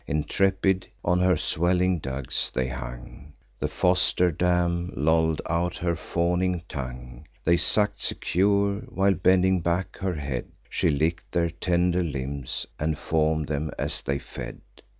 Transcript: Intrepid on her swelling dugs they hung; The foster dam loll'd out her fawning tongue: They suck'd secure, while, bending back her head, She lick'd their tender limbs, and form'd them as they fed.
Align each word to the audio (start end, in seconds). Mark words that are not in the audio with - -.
Intrepid 0.07 0.87
on 1.05 1.19
her 1.19 1.37
swelling 1.37 1.99
dugs 1.99 2.51
they 2.55 2.69
hung; 2.69 3.33
The 3.59 3.67
foster 3.67 4.31
dam 4.31 4.91
loll'd 4.95 5.43
out 5.47 5.77
her 5.77 5.95
fawning 5.95 6.63
tongue: 6.67 7.27
They 7.43 7.55
suck'd 7.57 7.99
secure, 7.99 8.77
while, 8.89 9.13
bending 9.13 9.59
back 9.59 9.97
her 9.97 10.15
head, 10.15 10.47
She 10.71 10.89
lick'd 10.89 11.31
their 11.31 11.51
tender 11.51 12.01
limbs, 12.03 12.65
and 12.79 12.97
form'd 12.97 13.47
them 13.49 13.69
as 13.77 14.01
they 14.01 14.17
fed. 14.17 14.61